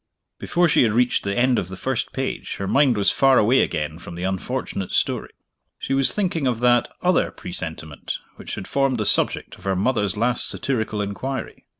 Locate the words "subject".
9.05-9.57